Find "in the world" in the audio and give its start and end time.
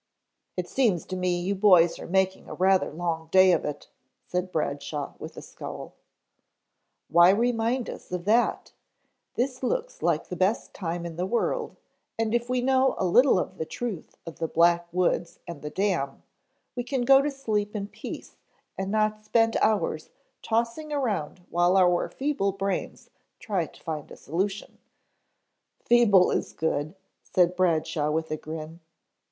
11.05-11.75